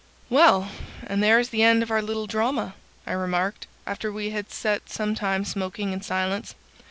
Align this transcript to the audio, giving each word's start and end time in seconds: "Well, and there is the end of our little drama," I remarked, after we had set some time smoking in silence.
"Well, 0.31 0.69
and 1.05 1.21
there 1.21 1.37
is 1.39 1.49
the 1.49 1.61
end 1.61 1.83
of 1.83 1.91
our 1.91 2.01
little 2.01 2.25
drama," 2.25 2.73
I 3.05 3.11
remarked, 3.11 3.67
after 3.85 4.11
we 4.11 4.31
had 4.31 4.49
set 4.49 4.89
some 4.89 5.13
time 5.13 5.45
smoking 5.45 5.93
in 5.93 6.01
silence. 6.01 6.55